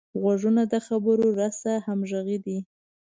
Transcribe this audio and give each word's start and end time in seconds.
غوږونه 0.21 0.61
د 0.71 0.73
خبرو 0.87 1.27
رسه 1.39 1.71
همغږي 1.85 2.37
دي 2.45 2.57